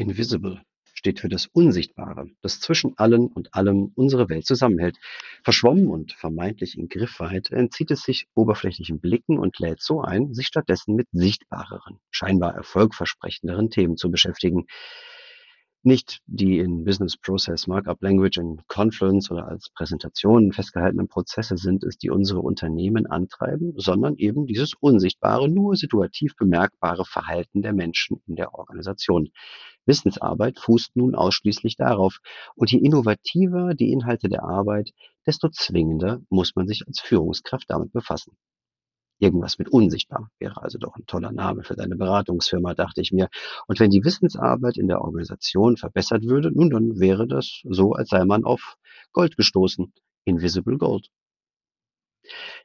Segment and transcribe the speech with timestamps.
[0.00, 0.62] Invisible
[0.94, 4.96] steht für das Unsichtbare, das zwischen allen und allem unsere Welt zusammenhält.
[5.44, 10.46] Verschwommen und vermeintlich in Griffweite entzieht es sich oberflächlichen Blicken und lädt so ein, sich
[10.46, 14.66] stattdessen mit sichtbareren, scheinbar erfolgversprechenderen Themen zu beschäftigen.
[15.82, 21.84] Nicht die in Business Process Markup Language in Confluence oder als Präsentationen festgehaltenen Prozesse sind
[21.84, 28.20] es, die unsere Unternehmen antreiben, sondern eben dieses unsichtbare, nur situativ bemerkbare Verhalten der Menschen
[28.26, 29.30] in der Organisation.
[29.86, 32.18] Wissensarbeit fußt nun ausschließlich darauf.
[32.56, 34.90] Und je innovativer die Inhalte der Arbeit,
[35.26, 38.36] desto zwingender muss man sich als Führungskraft damit befassen.
[39.20, 43.28] Irgendwas mit unsichtbar wäre also doch ein toller Name für deine Beratungsfirma, dachte ich mir.
[43.66, 48.08] Und wenn die Wissensarbeit in der Organisation verbessert würde, nun dann wäre das so, als
[48.08, 48.76] sei man auf
[49.12, 49.92] Gold gestoßen.
[50.24, 51.08] Invisible Gold.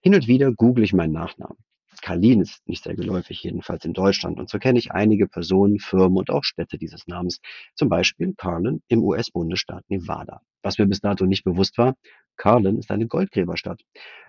[0.02, 1.58] Hin und wieder google ich meinen Nachnamen.
[2.02, 4.40] Kalin ist nicht sehr geläufig, jedenfalls in Deutschland.
[4.40, 7.40] Und so kenne ich einige Personen, Firmen und auch Städte dieses Namens.
[7.76, 10.42] Zum Beispiel Carlin im US-Bundesstaat Nevada.
[10.62, 11.96] Was mir bis dato nicht bewusst war,
[12.38, 13.82] Carlin ist eine Goldgräberstadt.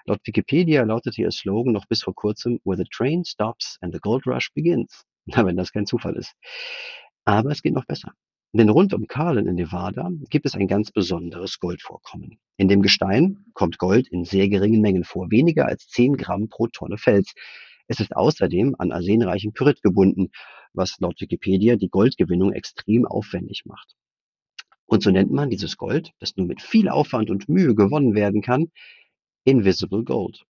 [0.05, 4.01] Laut Wikipedia lautete ihr Slogan noch bis vor kurzem Where the train stops and the
[4.01, 5.05] gold rush begins.
[5.27, 6.35] Na, wenn das kein Zufall ist.
[7.25, 8.13] Aber es geht noch besser.
[8.53, 12.39] Denn rund um Carlin in Nevada gibt es ein ganz besonderes Goldvorkommen.
[12.57, 16.69] In dem Gestein kommt Gold in sehr geringen Mengen vor, weniger als 10 Gramm pro
[16.69, 17.35] Tonne Fels.
[17.89, 20.31] Es ist außerdem an arsenreichen Pyrit gebunden,
[20.73, 23.95] was laut Wikipedia die Goldgewinnung extrem aufwendig macht.
[24.87, 28.41] Und so nennt man dieses Gold, das nur mit viel Aufwand und Mühe gewonnen werden
[28.41, 28.71] kann,
[29.45, 30.45] Invisible Gold.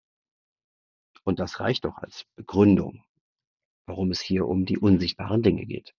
[1.23, 3.03] Und das reicht doch als Begründung,
[3.87, 5.93] warum es hier um die unsichtbaren Dinge geht.